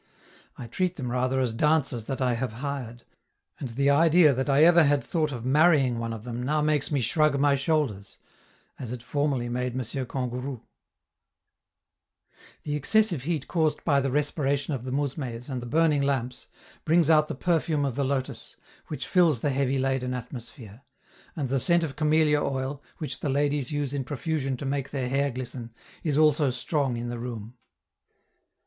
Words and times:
I 0.57 0.65
treat 0.65 0.95
them 0.95 1.11
rather 1.11 1.39
as 1.39 1.53
dancers 1.53 2.05
that 2.05 2.19
I 2.21 2.33
have 2.33 2.53
hired, 2.53 3.03
and 3.59 3.69
the 3.69 3.91
idea 3.91 4.33
that 4.33 4.49
I 4.49 4.63
ever 4.63 4.83
had 4.85 5.03
thought 5.03 5.31
of 5.31 5.45
marrying 5.45 5.99
one 5.99 6.11
of 6.11 6.23
them 6.23 6.41
now 6.41 6.59
makes 6.59 6.89
me 6.89 7.01
shrug 7.01 7.39
my 7.39 7.55
shoulders 7.55 8.17
as 8.79 8.91
it 8.91 9.03
formerly 9.03 9.47
made 9.47 9.73
M. 9.73 9.81
Kangourou. 10.07 10.61
The 12.63 12.73
excessive 12.75 13.25
heat 13.25 13.47
caused 13.47 13.83
by 13.83 14.01
the 14.01 14.09
respiration 14.09 14.73
of 14.73 14.85
the 14.85 14.91
mousmes 14.91 15.47
and 15.47 15.61
the 15.61 15.67
burning 15.67 16.01
lamps, 16.01 16.47
brings 16.83 17.11
out 17.11 17.27
the 17.27 17.35
perfume 17.35 17.85
of 17.85 17.95
the 17.95 18.03
lotus, 18.03 18.55
which 18.87 19.05
fills 19.07 19.41
the 19.41 19.51
heavy 19.51 19.77
laden 19.77 20.15
atmosphere; 20.15 20.81
and 21.35 21.47
the 21.49 21.59
scent 21.59 21.83
of 21.83 21.95
camellia 21.95 22.41
oil, 22.41 22.81
which 22.97 23.19
the 23.19 23.29
ladies 23.29 23.71
use 23.71 23.93
in 23.93 24.03
profusion 24.03 24.57
to 24.57 24.65
make 24.65 24.89
their 24.89 25.09
hair 25.09 25.29
glisten, 25.29 25.71
is 26.03 26.17
also 26.17 26.49
strong 26.49 26.97
in 26.97 27.09
the 27.09 27.19
room. 27.19 27.53